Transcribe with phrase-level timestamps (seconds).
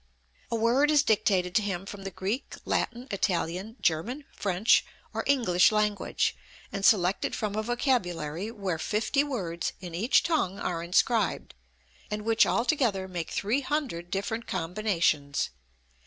[0.49, 5.71] A word is dictated to him from the Greek, Latin, Italian, German, French, or English
[5.71, 6.35] language,
[6.71, 11.53] and selected from a vocabulary where fifty words in each tongue are inscribed,
[12.09, 15.51] and which all together make three hundred different combinations.